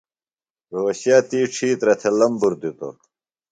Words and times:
روھوشے 0.71 1.15
تی 1.29 1.39
ڇِھیترہ 1.53 1.93
تھےۡ 1.99 2.15
لمبُر 2.19 2.53
دِتوۡ۔ 2.61 2.95